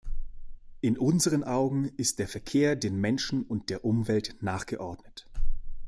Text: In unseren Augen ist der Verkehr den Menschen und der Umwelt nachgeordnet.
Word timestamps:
In 0.81 0.97
unseren 0.97 1.43
Augen 1.43 1.91
ist 1.97 2.17
der 2.17 2.27
Verkehr 2.27 2.75
den 2.75 2.99
Menschen 2.99 3.43
und 3.43 3.69
der 3.69 3.85
Umwelt 3.85 4.35
nachgeordnet. 4.41 5.27